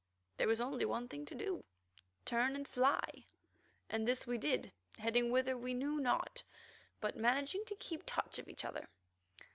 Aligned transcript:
There 0.37 0.47
was 0.47 0.59
only 0.59 0.83
one 0.83 1.07
thing 1.07 1.25
to 1.27 1.35
do—turn 1.35 2.55
and 2.55 2.67
fly—and 2.67 4.07
this 4.07 4.25
we 4.25 4.39
did, 4.39 4.71
heading 4.97 5.29
whither 5.29 5.55
we 5.55 5.75
knew 5.75 5.99
not, 5.99 6.43
but 6.99 7.15
managing 7.15 7.65
to 7.65 7.75
keep 7.75 8.01
touch 8.07 8.39
of 8.39 8.49
each 8.49 8.65
other. 8.65 8.89